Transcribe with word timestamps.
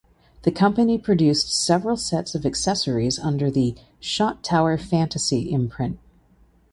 The 0.41 0.51
company 0.51 0.97
produced 0.97 1.51
several 1.53 1.95
sets 1.95 2.33
of 2.33 2.43
accessories 2.43 3.19
under 3.19 3.51
the 3.51 3.75
"Shot 3.99 4.43
Tower 4.43 4.75
Fantasy" 4.79 5.51
imprint. 5.51 5.99